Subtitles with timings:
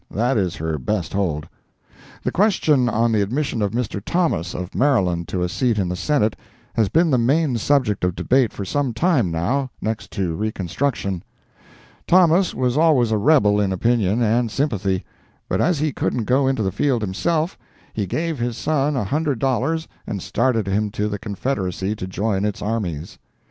[0.09, 1.47] That is her best hold.
[2.23, 4.01] The question on the admission of Mr.
[4.03, 6.35] Thomas, of Maryland, to a seat in the Senate,
[6.73, 11.21] has been the main subject of debate for some time, now, next to reconstruction.
[12.07, 15.05] Thomas was always a rebel in opinion and sympathy,
[15.47, 17.55] but as he couldn't go into the field himself,
[17.93, 22.43] he gave his son a hundred dollars and started him to the Confederacy to join
[22.43, 23.19] its armies.